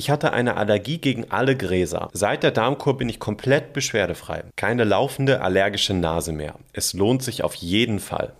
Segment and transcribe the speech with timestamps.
[0.00, 2.08] Ich hatte eine Allergie gegen alle Gräser.
[2.14, 4.44] Seit der Darmkur bin ich komplett beschwerdefrei.
[4.56, 6.54] Keine laufende allergische Nase mehr.
[6.72, 8.32] Es lohnt sich auf jeden Fall.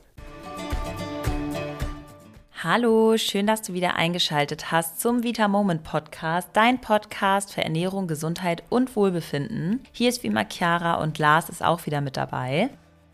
[2.65, 8.07] Hallo, schön, dass du wieder eingeschaltet hast zum Vita Moment Podcast, dein Podcast für Ernährung,
[8.07, 9.81] Gesundheit und Wohlbefinden.
[9.93, 12.71] Hier ist wie immer Chiara und Lars ist auch wieder mit dabei.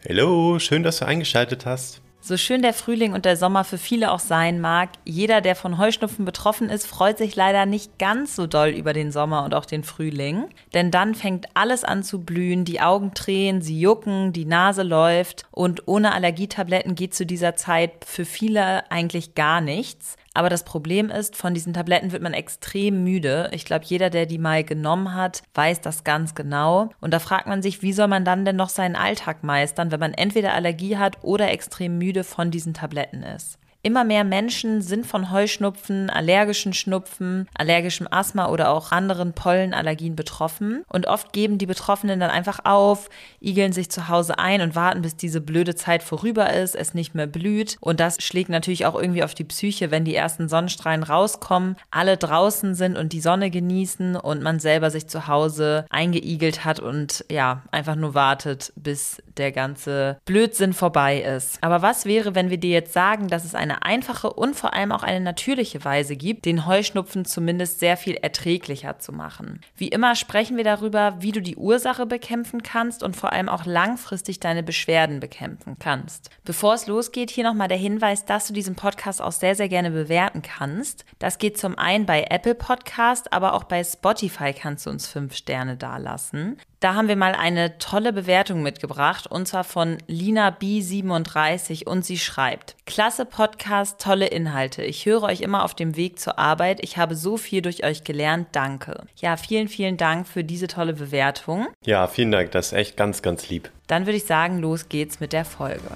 [0.09, 2.01] Hallo, schön, dass du eingeschaltet hast.
[2.29, 5.79] So schön der Frühling und der Sommer für viele auch sein mag, jeder, der von
[5.79, 9.65] Heuschnupfen betroffen ist, freut sich leider nicht ganz so doll über den Sommer und auch
[9.65, 10.49] den Frühling.
[10.75, 15.45] Denn dann fängt alles an zu blühen, die Augen tränen, sie jucken, die Nase läuft
[15.53, 20.17] und ohne Allergietabletten geht zu dieser Zeit für viele eigentlich gar nichts.
[20.37, 23.49] Aber das Problem ist, von diesen Tabletten wird man extrem müde.
[23.53, 26.91] Ich glaube, jeder, der die mal genommen hat, weiß das ganz genau.
[27.01, 29.99] Und da fragt man sich, wie soll man dann denn noch seinen Alltag meistern, wenn
[30.01, 33.59] man entweder Allergie hat oder extrem müde von diesen Tabletten ist.
[33.87, 40.83] Immer mehr Menschen sind von Heuschnupfen, allergischen Schnupfen, allergischem Asthma oder auch anderen Pollenallergien betroffen.
[40.89, 45.03] Und oft geben die Betroffenen dann einfach auf, igeln sich zu Hause ein und warten,
[45.03, 47.77] bis diese blöde Zeit vorüber ist, es nicht mehr blüht.
[47.79, 52.17] Und das schlägt natürlich auch irgendwie auf die Psyche, wenn die ersten Sonnenstrahlen rauskommen, alle
[52.17, 57.25] draußen sind und die Sonne genießen und man selber sich zu Hause eingeigelt hat und
[57.31, 61.59] ja, einfach nur wartet, bis der ganze Blödsinn vorbei ist.
[61.61, 64.93] Aber was wäre, wenn wir dir jetzt sagen, dass es eine einfache und vor allem
[64.93, 69.61] auch eine natürliche Weise gibt, den Heuschnupfen zumindest sehr viel erträglicher zu machen.
[69.77, 73.67] Wie immer sprechen wir darüber, wie du die Ursache bekämpfen kannst und vor allem auch
[73.67, 76.31] langfristig deine Beschwerden bekämpfen kannst.
[76.45, 79.91] Bevor es losgeht, hier nochmal der Hinweis, dass du diesen Podcast auch sehr, sehr gerne
[79.91, 81.05] bewerten kannst.
[81.19, 85.35] Das geht zum einen bei Apple Podcast, aber auch bei Spotify kannst du uns fünf
[85.35, 86.59] Sterne dalassen.
[86.87, 92.17] Da haben wir mal eine tolle Bewertung mitgebracht und zwar von Lina B37 und sie
[92.17, 94.85] schreibt: Klasse Podcast, tolle Inhalte.
[94.85, 96.79] Ich höre euch immer auf dem Weg zur Arbeit.
[96.85, 98.51] Ich habe so viel durch euch gelernt.
[98.53, 99.03] Danke.
[99.17, 101.67] Ja, vielen, vielen Dank für diese tolle Bewertung.
[101.85, 102.53] Ja, vielen Dank.
[102.53, 103.69] Das ist echt ganz, ganz lieb.
[103.89, 105.91] Dann würde ich sagen, los geht's mit der Folge.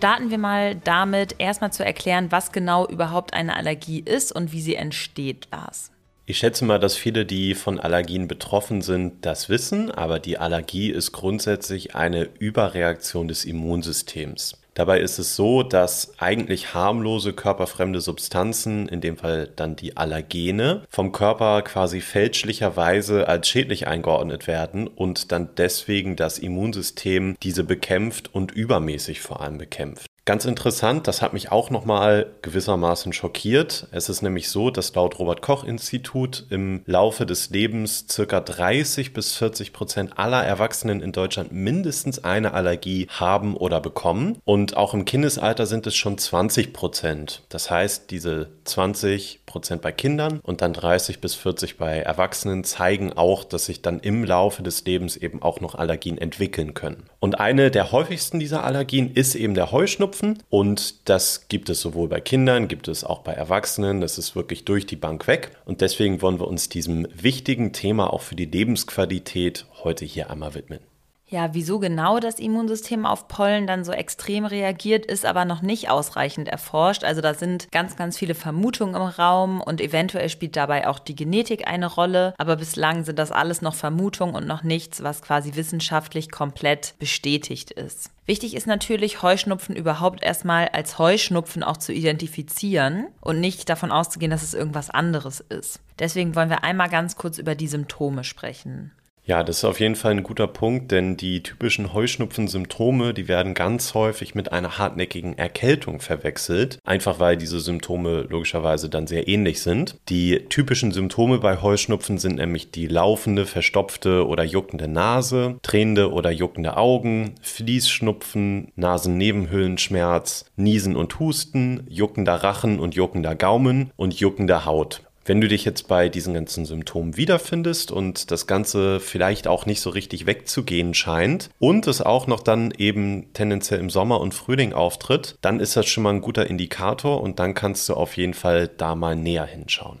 [0.00, 4.62] Starten wir mal damit, erstmal zu erklären, was genau überhaupt eine Allergie ist und wie
[4.62, 5.90] sie entsteht, Lars.
[6.24, 10.88] Ich schätze mal, dass viele, die von Allergien betroffen sind, das wissen, aber die Allergie
[10.88, 14.59] ist grundsätzlich eine Überreaktion des Immunsystems.
[14.80, 20.84] Dabei ist es so, dass eigentlich harmlose körperfremde Substanzen, in dem Fall dann die Allergene,
[20.88, 28.34] vom Körper quasi fälschlicherweise als schädlich eingeordnet werden und dann deswegen das Immunsystem diese bekämpft
[28.34, 30.09] und übermäßig vor allem bekämpft.
[30.26, 33.88] Ganz interessant, das hat mich auch nochmal gewissermaßen schockiert.
[33.90, 39.14] Es ist nämlich so, dass laut Robert Koch Institut im Laufe des Lebens circa 30
[39.14, 44.36] bis 40 Prozent aller Erwachsenen in Deutschland mindestens eine Allergie haben oder bekommen.
[44.44, 47.42] Und auch im Kindesalter sind es schon 20 Prozent.
[47.48, 53.14] Das heißt, diese 20 Prozent bei Kindern und dann 30 bis 40 bei Erwachsenen zeigen
[53.14, 57.04] auch, dass sich dann im Laufe des Lebens eben auch noch Allergien entwickeln können.
[57.20, 60.09] Und eine der häufigsten dieser Allergien ist eben der Heuschnupfen.
[60.10, 64.00] Schnupfen und das gibt es sowohl bei Kindern, gibt es auch bei Erwachsenen.
[64.00, 68.12] Das ist wirklich durch die Bank weg und deswegen wollen wir uns diesem wichtigen Thema
[68.12, 70.89] auch für die Lebensqualität heute hier einmal widmen.
[71.30, 75.88] Ja, wieso genau das Immunsystem auf Pollen dann so extrem reagiert, ist aber noch nicht
[75.88, 77.04] ausreichend erforscht.
[77.04, 81.14] Also da sind ganz, ganz viele Vermutungen im Raum und eventuell spielt dabei auch die
[81.14, 82.34] Genetik eine Rolle.
[82.36, 87.70] Aber bislang sind das alles noch Vermutungen und noch nichts, was quasi wissenschaftlich komplett bestätigt
[87.70, 88.10] ist.
[88.26, 94.32] Wichtig ist natürlich, Heuschnupfen überhaupt erstmal als Heuschnupfen auch zu identifizieren und nicht davon auszugehen,
[94.32, 95.78] dass es irgendwas anderes ist.
[96.00, 98.90] Deswegen wollen wir einmal ganz kurz über die Symptome sprechen.
[99.22, 103.54] Ja, das ist auf jeden Fall ein guter Punkt, denn die typischen Heuschnupfen-Symptome, die werden
[103.54, 109.60] ganz häufig mit einer hartnäckigen Erkältung verwechselt, einfach weil diese Symptome logischerweise dann sehr ähnlich
[109.62, 109.96] sind.
[110.08, 116.30] Die typischen Symptome bei Heuschnupfen sind nämlich die laufende, verstopfte oder juckende Nase, tränende oder
[116.30, 125.02] juckende Augen, Fließschnupfen, Nasennebenhöhlenschmerz, Niesen und Husten, juckender Rachen und juckender Gaumen und juckende Haut.
[125.30, 129.80] Wenn du dich jetzt bei diesen ganzen Symptomen wiederfindest und das Ganze vielleicht auch nicht
[129.80, 134.72] so richtig wegzugehen scheint und es auch noch dann eben tendenziell im Sommer und Frühling
[134.72, 138.34] auftritt, dann ist das schon mal ein guter Indikator und dann kannst du auf jeden
[138.34, 140.00] Fall da mal näher hinschauen.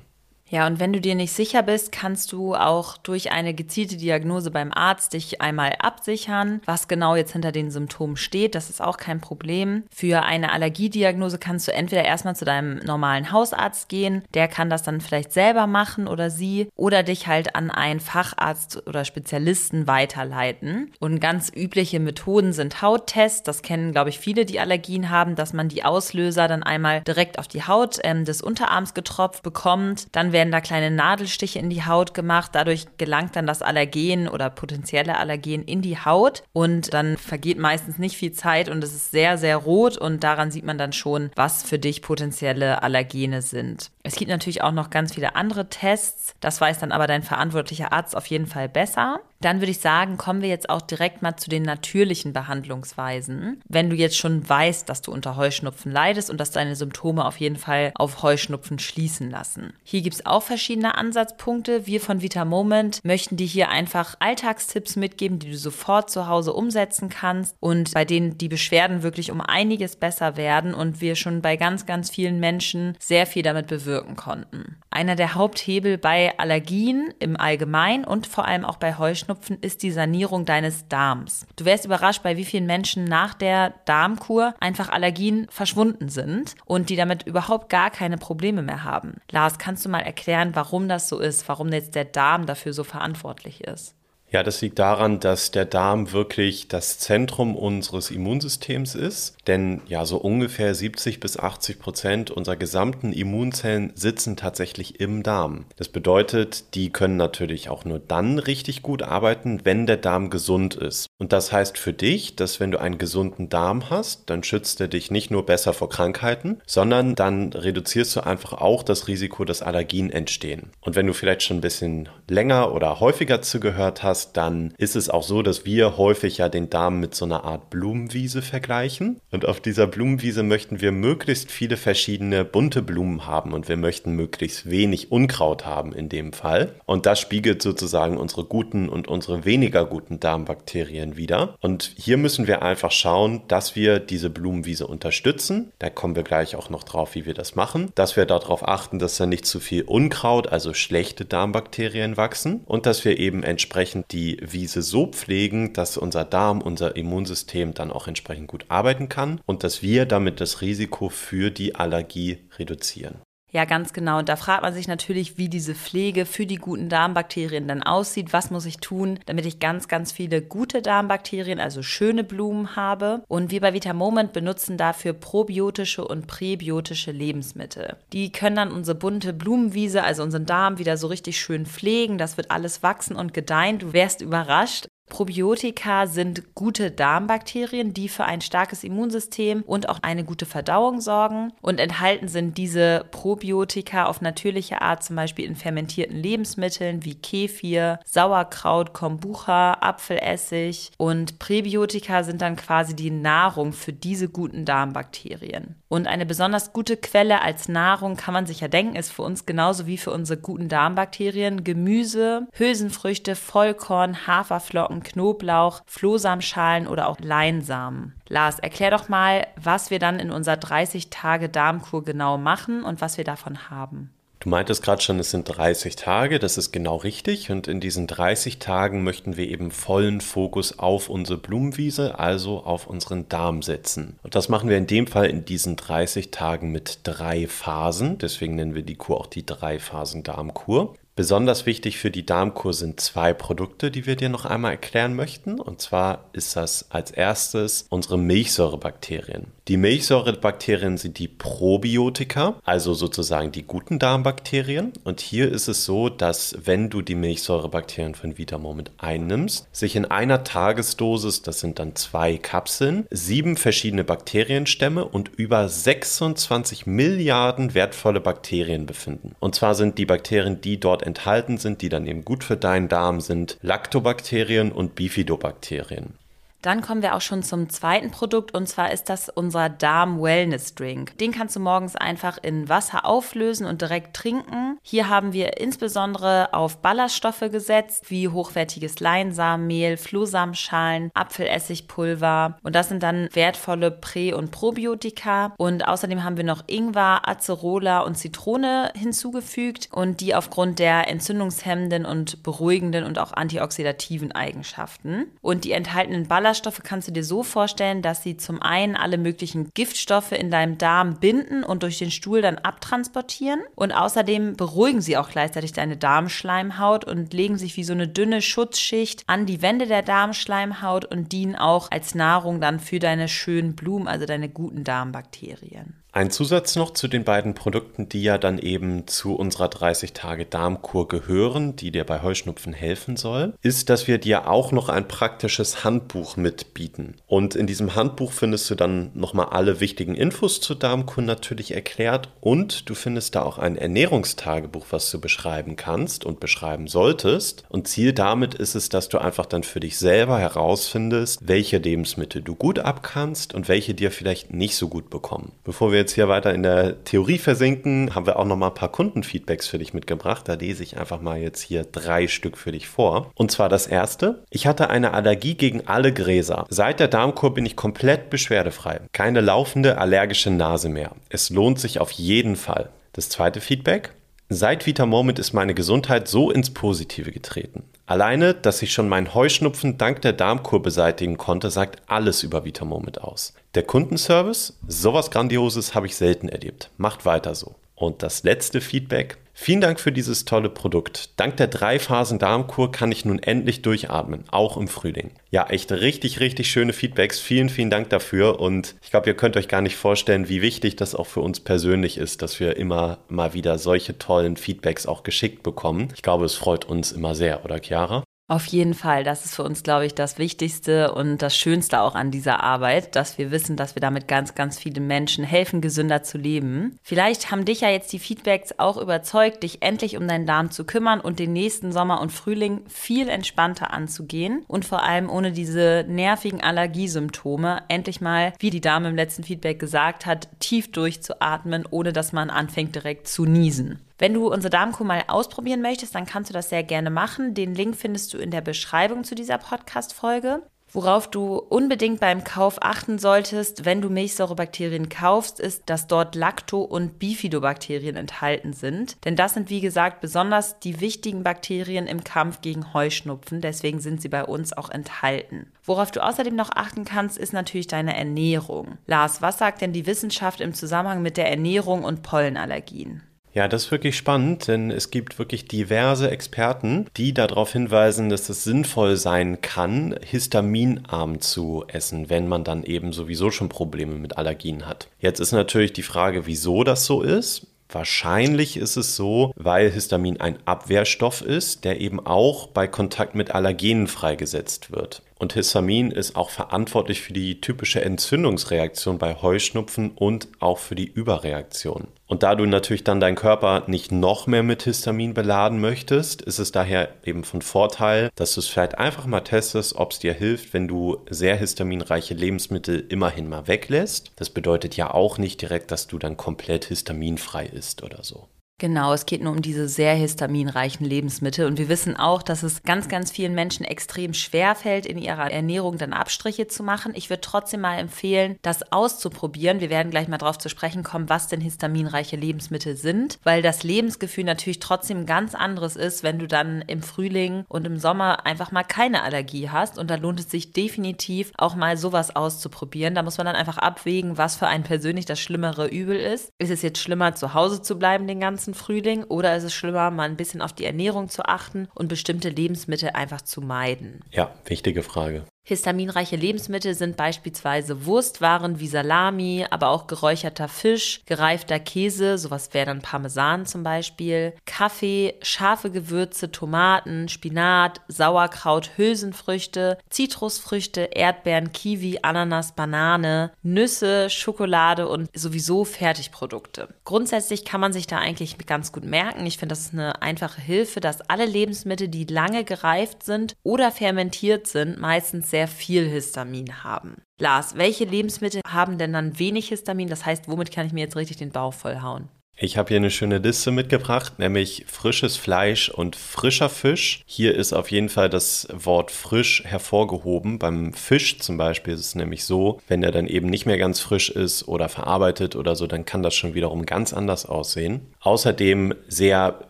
[0.50, 4.50] Ja, und wenn du dir nicht sicher bist, kannst du auch durch eine gezielte Diagnose
[4.50, 8.56] beim Arzt dich einmal absichern, was genau jetzt hinter den Symptomen steht.
[8.56, 9.84] Das ist auch kein Problem.
[9.94, 14.82] Für eine Allergiediagnose kannst du entweder erstmal zu deinem normalen Hausarzt gehen, der kann das
[14.82, 20.92] dann vielleicht selber machen oder sie, oder dich halt an einen Facharzt oder Spezialisten weiterleiten.
[20.98, 23.44] Und ganz übliche Methoden sind Hauttests.
[23.44, 27.38] Das kennen, glaube ich, viele, die Allergien haben, dass man die Auslöser dann einmal direkt
[27.38, 30.08] auf die Haut ähm, des Unterarms getropft bekommt.
[30.10, 32.52] Dann werden da kleine Nadelstiche in die Haut gemacht.
[32.54, 37.98] Dadurch gelangt dann das Allergen oder potenzielle Allergen in die Haut und dann vergeht meistens
[37.98, 41.30] nicht viel Zeit und es ist sehr, sehr rot und daran sieht man dann schon,
[41.36, 43.90] was für dich potenzielle Allergene sind.
[44.02, 46.34] Es gibt natürlich auch noch ganz viele andere Tests.
[46.40, 49.20] Das weiß dann aber dein verantwortlicher Arzt auf jeden Fall besser.
[49.42, 53.60] Dann würde ich sagen, kommen wir jetzt auch direkt mal zu den natürlichen Behandlungsweisen.
[53.68, 57.38] Wenn du jetzt schon weißt, dass du unter Heuschnupfen leidest und dass deine Symptome auf
[57.38, 59.72] jeden Fall auf Heuschnupfen schließen lassen.
[59.82, 61.86] Hier gibt es auch verschiedene Ansatzpunkte.
[61.86, 66.52] Wir von Vita Moment möchten dir hier einfach Alltagstipps mitgeben, die du sofort zu Hause
[66.52, 71.42] umsetzen kannst und bei denen die Beschwerden wirklich um einiges besser werden und wir schon
[71.42, 74.76] bei ganz, ganz vielen Menschen sehr viel damit bewirken konnten.
[74.90, 79.92] Einer der Haupthebel bei Allergien im Allgemeinen und vor allem auch bei Heuschnupfen ist die
[79.92, 81.46] Sanierung deines Darms.
[81.56, 86.90] Du wärst überrascht, bei wie vielen Menschen nach der Darmkur einfach Allergien verschwunden sind und
[86.90, 89.20] die damit überhaupt gar keine Probleme mehr haben.
[89.30, 90.19] Lars, kannst du mal erklären,
[90.54, 93.94] warum das so ist, warum jetzt der Darm dafür so verantwortlich ist?
[94.32, 99.36] Ja, das liegt daran, dass der Darm wirklich das Zentrum unseres Immunsystems ist.
[99.48, 105.64] Denn ja, so ungefähr 70 bis 80 Prozent unserer gesamten Immunzellen sitzen tatsächlich im Darm.
[105.76, 110.76] Das bedeutet, die können natürlich auch nur dann richtig gut arbeiten, wenn der Darm gesund
[110.76, 111.08] ist.
[111.18, 114.88] Und das heißt für dich, dass wenn du einen gesunden Darm hast, dann schützt er
[114.88, 119.60] dich nicht nur besser vor Krankheiten, sondern dann reduzierst du einfach auch das Risiko, dass
[119.60, 120.70] Allergien entstehen.
[120.80, 124.96] Und wenn du vielleicht schon ein bisschen länger oder häufiger zugehört hast, hast, dann ist
[124.96, 129.20] es auch so, dass wir häufig ja den Darm mit so einer Art Blumenwiese vergleichen.
[129.30, 134.12] Und auf dieser Blumenwiese möchten wir möglichst viele verschiedene bunte Blumen haben und wir möchten
[134.12, 136.74] möglichst wenig Unkraut haben in dem Fall.
[136.86, 141.54] Und das spiegelt sozusagen unsere guten und unsere weniger guten Darmbakterien wieder.
[141.60, 145.72] Und hier müssen wir einfach schauen, dass wir diese Blumenwiese unterstützen.
[145.78, 147.90] Da kommen wir gleich auch noch drauf, wie wir das machen.
[147.94, 152.86] Dass wir darauf achten, dass da nicht zu viel Unkraut, also schlechte Darmbakterien wachsen und
[152.86, 158.08] dass wir eben entsprechend die Wiese so pflegen, dass unser Darm, unser Immunsystem dann auch
[158.08, 163.22] entsprechend gut arbeiten kann und dass wir damit das Risiko für die Allergie reduzieren.
[163.52, 164.18] Ja, ganz genau.
[164.18, 168.32] Und da fragt man sich natürlich, wie diese Pflege für die guten Darmbakterien dann aussieht.
[168.32, 173.22] Was muss ich tun, damit ich ganz, ganz viele gute Darmbakterien, also schöne Blumen habe?
[173.28, 177.96] Und wir bei Vita Moment benutzen dafür probiotische und präbiotische Lebensmittel.
[178.12, 182.18] Die können dann unsere bunte Blumenwiese, also unseren Darm, wieder so richtig schön pflegen.
[182.18, 183.78] Das wird alles wachsen und gedeihen.
[183.78, 184.86] Du wärst überrascht.
[185.10, 191.52] Probiotika sind gute Darmbakterien, die für ein starkes Immunsystem und auch eine gute Verdauung sorgen.
[191.60, 197.98] Und enthalten sind diese Probiotika auf natürliche Art zum Beispiel in fermentierten Lebensmitteln wie Kefir,
[198.06, 200.92] Sauerkraut, Kombucha, Apfelessig.
[200.96, 205.79] Und Präbiotika sind dann quasi die Nahrung für diese guten Darmbakterien.
[205.92, 209.44] Und eine besonders gute Quelle als Nahrung kann man sich ja denken, ist für uns
[209.44, 218.14] genauso wie für unsere guten Darmbakterien Gemüse, Hülsenfrüchte, Vollkorn, Haferflocken, Knoblauch, Flohsamenschalen oder auch Leinsamen.
[218.28, 223.00] Lars, erklär doch mal, was wir dann in unserer 30 Tage Darmkur genau machen und
[223.00, 224.10] was wir davon haben.
[224.42, 227.50] Du meintest gerade schon, es sind 30 Tage, das ist genau richtig.
[227.50, 232.86] Und in diesen 30 Tagen möchten wir eben vollen Fokus auf unsere Blumenwiese, also auf
[232.86, 234.18] unseren Darm setzen.
[234.22, 238.16] Und das machen wir in dem Fall in diesen 30 Tagen mit drei Phasen.
[238.16, 240.94] Deswegen nennen wir die Kur auch die Drei-Phasen-Darmkur.
[241.20, 245.60] Besonders wichtig für die Darmkur sind zwei Produkte, die wir dir noch einmal erklären möchten.
[245.60, 249.48] Und zwar ist das als erstes unsere Milchsäurebakterien.
[249.68, 254.94] Die Milchsäurebakterien sind die Probiotika, also sozusagen die guten Darmbakterien.
[255.04, 260.06] Und hier ist es so, dass wenn du die Milchsäurebakterien von Vitamoment einnimmst, sich in
[260.06, 268.20] einer Tagesdosis, das sind dann zwei Kapseln, sieben verschiedene Bakterienstämme und über 26 Milliarden wertvolle
[268.20, 269.36] Bakterien befinden.
[269.38, 272.88] Und zwar sind die Bakterien, die dort enthalten sind, die dann eben gut für deinen
[272.88, 276.14] Darm sind, Lactobakterien und Bifidobakterien.
[276.62, 280.74] Dann kommen wir auch schon zum zweiten Produkt und zwar ist das unser Darm Wellness
[280.74, 281.16] Drink.
[281.18, 284.78] Den kannst du morgens einfach in Wasser auflösen und direkt trinken.
[284.82, 293.02] Hier haben wir insbesondere auf Ballaststoffe gesetzt, wie hochwertiges Leinsamenmehl, Flohsamenschalen, Apfelessigpulver und das sind
[293.02, 299.88] dann wertvolle Prä- und Probiotika und außerdem haben wir noch Ingwer, Acerola und Zitrone hinzugefügt
[299.92, 305.26] und die aufgrund der entzündungshemmenden und beruhigenden und auch antioxidativen Eigenschaften.
[305.40, 306.49] Und die enthaltenen Ballaststoffe
[306.82, 311.18] kannst du dir so vorstellen, dass sie zum einen alle möglichen Giftstoffe in deinem Darm
[311.20, 313.60] binden und durch den Stuhl dann abtransportieren.
[313.74, 318.42] Und außerdem beruhigen sie auch gleichzeitig deine Darmschleimhaut und legen sich wie so eine dünne
[318.42, 323.74] Schutzschicht an die Wände der Darmschleimhaut und dienen auch als Nahrung dann für deine schönen
[323.74, 326.00] Blumen, also deine guten Darmbakterien.
[326.12, 331.76] Ein Zusatz noch zu den beiden Produkten, die ja dann eben zu unserer 30-Tage-Darmkur gehören,
[331.76, 336.36] die dir bei Heuschnupfen helfen soll, ist, dass wir dir auch noch ein praktisches Handbuch
[336.36, 337.14] mitbieten.
[337.28, 342.28] Und in diesem Handbuch findest du dann nochmal alle wichtigen Infos zur Darmkur natürlich erklärt
[342.40, 347.62] und du findest da auch ein Ernährungstagebuch, was du beschreiben kannst und beschreiben solltest.
[347.68, 352.42] Und Ziel damit ist es, dass du einfach dann für dich selber herausfindest, welche Lebensmittel
[352.42, 355.52] du gut abkannst und welche dir vielleicht nicht so gut bekommen.
[355.62, 358.74] Bevor wir jetzt hier weiter in der Theorie versinken, haben wir auch noch mal ein
[358.74, 360.48] paar Kundenfeedbacks für dich mitgebracht.
[360.48, 363.30] Da lese ich einfach mal jetzt hier drei Stück für dich vor.
[363.34, 364.44] Und zwar das erste.
[364.50, 366.66] Ich hatte eine Allergie gegen alle Gräser.
[366.68, 369.00] Seit der Darmkur bin ich komplett beschwerdefrei.
[369.12, 371.12] Keine laufende allergische Nase mehr.
[371.28, 372.90] Es lohnt sich auf jeden Fall.
[373.12, 374.10] Das zweite Feedback.
[374.52, 377.84] Seit Vita Moment ist meine Gesundheit so ins Positive getreten.
[378.06, 382.84] Alleine, dass ich schon meinen Heuschnupfen dank der Darmkur beseitigen konnte, sagt alles über Vita
[382.84, 383.54] Moment aus.
[383.76, 386.90] Der Kundenservice, sowas Grandioses habe ich selten erlebt.
[386.96, 387.76] Macht weiter so.
[388.00, 389.36] Und das letzte Feedback.
[389.52, 391.38] Vielen Dank für dieses tolle Produkt.
[391.38, 395.32] Dank der drei Phasen Darmkur kann ich nun endlich durchatmen, auch im Frühling.
[395.50, 397.40] Ja, echt richtig, richtig schöne Feedbacks.
[397.40, 398.58] Vielen, vielen Dank dafür.
[398.58, 401.60] Und ich glaube, ihr könnt euch gar nicht vorstellen, wie wichtig das auch für uns
[401.60, 406.08] persönlich ist, dass wir immer mal wieder solche tollen Feedbacks auch geschickt bekommen.
[406.14, 408.24] Ich glaube, es freut uns immer sehr, oder Chiara?
[408.50, 409.22] Auf jeden Fall.
[409.22, 413.14] Das ist für uns, glaube ich, das Wichtigste und das Schönste auch an dieser Arbeit,
[413.14, 416.98] dass wir wissen, dass wir damit ganz, ganz viele Menschen helfen, gesünder zu leben.
[417.00, 420.84] Vielleicht haben dich ja jetzt die Feedbacks auch überzeugt, dich endlich um deinen Darm zu
[420.84, 426.04] kümmern und den nächsten Sommer und Frühling viel entspannter anzugehen und vor allem ohne diese
[426.08, 432.12] nervigen Allergiesymptome endlich mal, wie die Dame im letzten Feedback gesagt hat, tief durchzuatmen, ohne
[432.12, 434.00] dass man anfängt direkt zu niesen.
[434.20, 437.54] Wenn du unsere Darmkur mal ausprobieren möchtest, dann kannst du das sehr gerne machen.
[437.54, 440.62] Den Link findest du in der Beschreibung zu dieser Podcast-Folge.
[440.92, 446.82] Worauf du unbedingt beim Kauf achten solltest, wenn du Milchsäurebakterien kaufst, ist, dass dort Lacto-
[446.82, 449.16] und Bifidobakterien enthalten sind.
[449.24, 453.62] Denn das sind, wie gesagt, besonders die wichtigen Bakterien im Kampf gegen Heuschnupfen.
[453.62, 455.72] Deswegen sind sie bei uns auch enthalten.
[455.84, 458.98] Worauf du außerdem noch achten kannst, ist natürlich deine Ernährung.
[459.06, 463.22] Lars, was sagt denn die Wissenschaft im Zusammenhang mit der Ernährung und Pollenallergien?
[463.52, 468.48] Ja, das ist wirklich spannend, denn es gibt wirklich diverse Experten, die darauf hinweisen, dass
[468.48, 474.38] es sinnvoll sein kann, histaminarm zu essen, wenn man dann eben sowieso schon Probleme mit
[474.38, 475.08] Allergien hat.
[475.18, 477.66] Jetzt ist natürlich die Frage, wieso das so ist.
[477.92, 483.50] Wahrscheinlich ist es so, weil Histamin ein Abwehrstoff ist, der eben auch bei Kontakt mit
[483.50, 485.22] Allergenen freigesetzt wird.
[485.40, 491.10] Und Histamin ist auch verantwortlich für die typische Entzündungsreaktion bei Heuschnupfen und auch für die
[491.10, 492.06] Überreaktion.
[492.30, 496.60] Und da du natürlich dann deinen Körper nicht noch mehr mit Histamin beladen möchtest, ist
[496.60, 500.32] es daher eben von Vorteil, dass du es vielleicht einfach mal testest, ob es dir
[500.32, 504.30] hilft, wenn du sehr histaminreiche Lebensmittel immerhin mal weglässt.
[504.36, 508.46] Das bedeutet ja auch nicht direkt, dass du dann komplett histaminfrei isst oder so.
[508.80, 511.66] Genau, es geht nur um diese sehr histaminreichen Lebensmittel.
[511.66, 515.50] Und wir wissen auch, dass es ganz, ganz vielen Menschen extrem schwer fällt, in ihrer
[515.50, 517.12] Ernährung dann Abstriche zu machen.
[517.14, 519.80] Ich würde trotzdem mal empfehlen, das auszuprobieren.
[519.80, 523.82] Wir werden gleich mal darauf zu sprechen kommen, was denn histaminreiche Lebensmittel sind, weil das
[523.82, 528.72] Lebensgefühl natürlich trotzdem ganz anderes ist, wenn du dann im Frühling und im Sommer einfach
[528.72, 529.98] mal keine Allergie hast.
[529.98, 533.14] Und da lohnt es sich definitiv auch mal sowas auszuprobieren.
[533.14, 536.50] Da muss man dann einfach abwägen, was für einen persönlich das schlimmere Übel ist.
[536.58, 539.74] Ist es jetzt schlimmer, zu Hause zu bleiben den ganzen ganzen Frühling oder ist es
[539.74, 544.20] schlimmer, mal ein bisschen auf die Ernährung zu achten und bestimmte Lebensmittel einfach zu meiden?
[544.30, 545.44] Ja, wichtige Frage.
[545.62, 552.86] Histaminreiche Lebensmittel sind beispielsweise Wurstwaren wie Salami, aber auch geräucherter Fisch, gereifter Käse, sowas wäre
[552.86, 562.72] dann Parmesan zum Beispiel, Kaffee, scharfe Gewürze, Tomaten, Spinat, Sauerkraut, Hülsenfrüchte, Zitrusfrüchte, Erdbeeren, Kiwi, Ananas,
[562.74, 566.88] Banane, Nüsse, Schokolade und sowieso Fertigprodukte.
[567.04, 569.46] Grundsätzlich kann man sich da eigentlich ganz gut merken.
[569.46, 573.92] Ich finde, das ist eine einfache Hilfe, dass alle Lebensmittel, die lange gereift sind oder
[573.92, 577.22] fermentiert sind, meistens sehr viel Histamin haben.
[577.38, 580.08] Lars, welche Lebensmittel haben denn dann wenig Histamin?
[580.08, 582.28] Das heißt, womit kann ich mir jetzt richtig den Bauch vollhauen?
[582.62, 587.22] Ich habe hier eine schöne Liste mitgebracht, nämlich frisches Fleisch und frischer Fisch.
[587.24, 590.58] Hier ist auf jeden Fall das Wort frisch hervorgehoben.
[590.58, 594.00] Beim Fisch zum Beispiel ist es nämlich so, wenn er dann eben nicht mehr ganz
[594.00, 598.02] frisch ist oder verarbeitet oder so, dann kann das schon wiederum ganz anders aussehen.
[598.20, 599.60] Außerdem sehr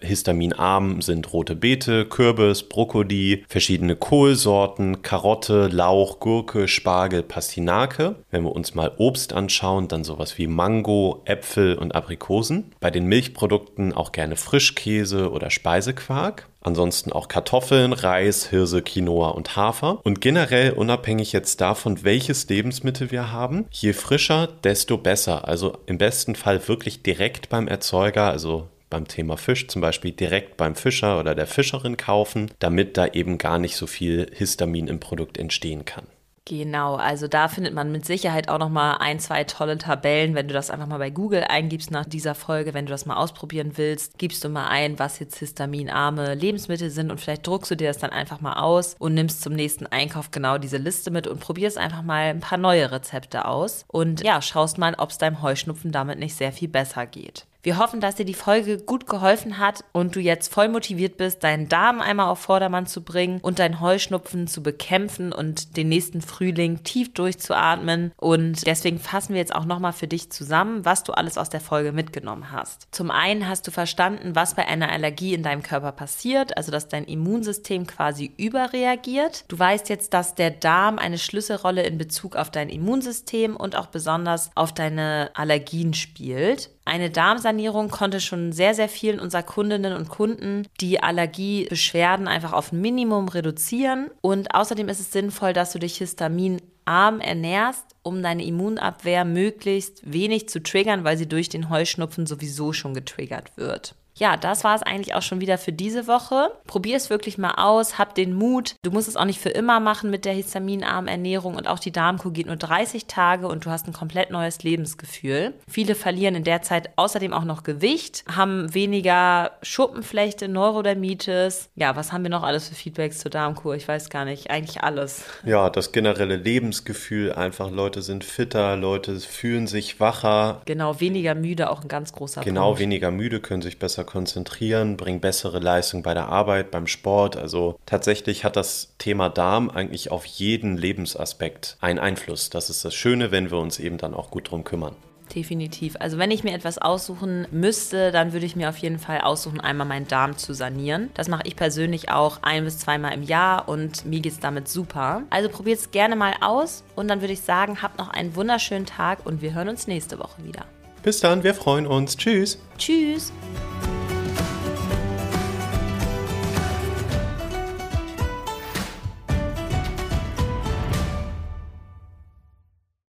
[0.01, 8.17] histaminarm sind rote Beete, Kürbis, Brokkoli, verschiedene Kohlsorten, Karotte, Lauch, Gurke, Spargel, Pastinake.
[8.33, 12.73] Wenn wir uns mal Obst anschauen, dann sowas wie Mango, Äpfel und Aprikosen.
[12.81, 16.49] Bei den Milchprodukten auch gerne Frischkäse oder Speisequark.
[16.63, 20.01] Ansonsten auch Kartoffeln, Reis, Hirse, Quinoa und Hafer.
[20.03, 25.47] Und generell unabhängig jetzt davon, welches Lebensmittel wir haben, je frischer, desto besser.
[25.47, 30.57] Also im besten Fall wirklich direkt beim Erzeuger, also beim Thema Fisch zum Beispiel direkt
[30.57, 35.01] beim Fischer oder der Fischerin kaufen, damit da eben gar nicht so viel Histamin im
[35.01, 36.07] Produkt entstehen kann.
[36.47, 40.49] Genau, also da findet man mit Sicherheit auch noch mal ein, zwei tolle Tabellen, wenn
[40.49, 43.73] du das einfach mal bei Google eingibst nach dieser Folge, wenn du das mal ausprobieren
[43.77, 47.89] willst, gibst du mal ein, was jetzt histaminarme Lebensmittel sind und vielleicht druckst du dir
[47.89, 51.41] das dann einfach mal aus und nimmst zum nächsten Einkauf genau diese Liste mit und
[51.41, 55.43] probierst einfach mal ein paar neue Rezepte aus und ja, schaust mal, ob es deinem
[55.43, 57.47] Heuschnupfen damit nicht sehr viel besser geht.
[57.63, 61.45] Wir hoffen, dass dir die Folge gut geholfen hat und du jetzt voll motiviert bist,
[61.45, 66.23] deinen Darm einmal auf Vordermann zu bringen und deinen Heuschnupfen zu bekämpfen und den nächsten
[66.23, 68.13] Frühling tief durchzuatmen.
[68.17, 71.61] Und deswegen fassen wir jetzt auch nochmal für dich zusammen, was du alles aus der
[71.61, 72.89] Folge mitgenommen hast.
[72.93, 76.89] Zum einen hast du verstanden, was bei einer Allergie in deinem Körper passiert, also dass
[76.89, 79.45] dein Immunsystem quasi überreagiert.
[79.49, 83.87] Du weißt jetzt, dass der Darm eine Schlüsselrolle in Bezug auf dein Immunsystem und auch
[83.87, 86.71] besonders auf deine Allergien spielt.
[86.91, 92.73] Eine Darmsanierung konnte schon sehr, sehr vielen unserer Kundinnen und Kunden die Allergiebeschwerden einfach auf
[92.73, 94.11] ein Minimum reduzieren.
[94.23, 100.49] Und außerdem ist es sinnvoll, dass du dich histaminarm ernährst, um deine Immunabwehr möglichst wenig
[100.49, 104.83] zu triggern, weil sie durch den Heuschnupfen sowieso schon getriggert wird ja, das war es
[104.83, 106.53] eigentlich auch schon wieder für diese Woche.
[106.67, 108.77] Probier es wirklich mal aus, hab den Mut.
[108.83, 111.91] Du musst es auch nicht für immer machen mit der histaminarmen Ernährung und auch die
[111.91, 115.55] Darmkur geht nur 30 Tage und du hast ein komplett neues Lebensgefühl.
[115.69, 121.71] Viele verlieren in der Zeit außerdem auch noch Gewicht, haben weniger Schuppenflechte, Neurodermitis.
[121.75, 123.75] Ja, was haben wir noch alles für Feedbacks zur Darmkur?
[123.75, 125.25] Ich weiß gar nicht, eigentlich alles.
[125.47, 130.61] Ja, das generelle Lebensgefühl einfach, Leute sind fitter, Leute fühlen sich wacher.
[130.67, 132.79] Genau, weniger müde, auch ein ganz großer genau, Punkt.
[132.79, 137.37] Genau, weniger müde, können sich besser konzentrieren, bringen bessere Leistung bei der Arbeit, beim Sport.
[137.37, 142.51] Also tatsächlich hat das Thema Darm eigentlich auf jeden Lebensaspekt einen Einfluss.
[142.51, 144.97] Das ist das Schöne, wenn wir uns eben dann auch gut drum kümmern.
[145.35, 145.97] Definitiv.
[146.01, 149.61] Also wenn ich mir etwas aussuchen müsste, dann würde ich mir auf jeden Fall aussuchen,
[149.61, 151.11] einmal meinen Darm zu sanieren.
[151.15, 154.69] Das mache ich persönlich auch ein bis zweimal im Jahr und mir geht es damit
[154.69, 155.23] super.
[155.31, 158.87] Also probiert es gerne mal aus und dann würde ich sagen, habt noch einen wunderschönen
[158.87, 160.67] Tag und wir hören uns nächste Woche wieder.
[161.03, 162.17] Bis dann, wir freuen uns.
[162.17, 162.59] Tschüss.
[162.77, 163.33] Tschüss.